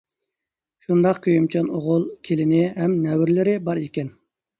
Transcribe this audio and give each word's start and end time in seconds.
شۇنداق 0.85 1.19
كۆيۈمچان 1.25 1.69
ئوغۇل، 1.79 2.07
كېلىنى، 2.29 2.63
ھەم 2.79 2.97
نەۋرىلىرى 3.05 3.55
بار 3.69 3.83
ئىكەن. 3.83 4.11